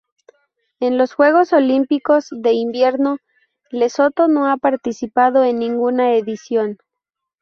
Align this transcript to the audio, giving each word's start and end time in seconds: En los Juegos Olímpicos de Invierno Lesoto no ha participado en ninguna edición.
En 0.79 0.97
los 0.97 1.13
Juegos 1.13 1.53
Olímpicos 1.53 2.29
de 2.31 2.53
Invierno 2.53 3.17
Lesoto 3.69 4.27
no 4.27 4.47
ha 4.51 4.57
participado 4.57 5.43
en 5.43 5.59
ninguna 5.59 6.15
edición. 6.15 6.79